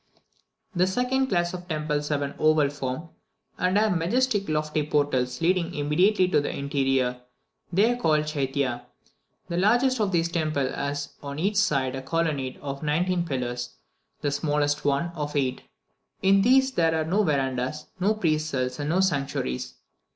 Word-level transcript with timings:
The 0.75 0.87
second 0.87 1.27
class 1.27 1.53
of 1.53 1.67
temples 1.67 2.07
have 2.09 2.23
an 2.23 2.33
oval 2.39 2.71
form, 2.71 3.09
and 3.59 3.77
have 3.77 3.95
majestic 3.95 4.49
lofty 4.49 4.81
portals 4.83 5.41
leading 5.41 5.75
immediately 5.75 6.25
into 6.25 6.41
the 6.41 6.49
interior; 6.49 7.21
they 7.71 7.91
are 7.93 8.01
called 8.01 8.25
chaitya. 8.25 8.87
The 9.47 9.57
largest 9.57 9.99
of 10.01 10.11
these 10.11 10.29
temples 10.31 10.73
has 10.73 11.09
on 11.21 11.37
each 11.37 11.57
side 11.57 11.95
a 11.95 12.01
colonnade 12.01 12.57
of 12.63 12.81
nineteen 12.81 13.27
pillars 13.27 13.75
the 14.21 14.31
smallest, 14.31 14.83
one 14.83 15.11
of 15.13 15.35
eight; 15.35 15.61
in 16.23 16.41
these 16.41 16.71
there 16.71 16.99
are 16.99 17.05
no 17.05 17.21
verandahs, 17.23 17.85
no 17.99 18.15
priest's 18.15 18.49
cells, 18.49 18.79
and 18.79 18.89
no 18.89 19.01
sanctuaries. 19.01 19.75